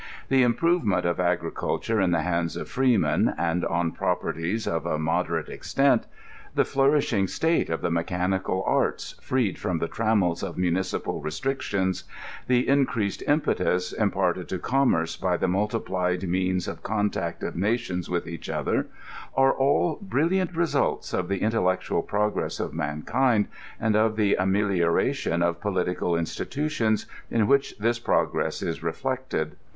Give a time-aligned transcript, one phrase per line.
[0.31, 4.97] Tbe improvement of agri culture in tbe bands of fireemen, and on properties of a
[4.97, 6.07] mod erate extent—
[6.57, 12.01] ^tbe flourisbing state of tbe mecbanical arts freed from tbe trammels of municipal restrictipnB
[12.49, 18.39] tbe increased impetus imparted to commerce by tbe multiplied means of contact of nations vnjth.
[18.39, 18.85] eacb otber,
[19.37, 23.47] are all brilliant results of tbe intellectual progress of mankind*
[23.79, 29.55] and of tbe amelioration of political institutions, in wbicb Ibis progress is reflected.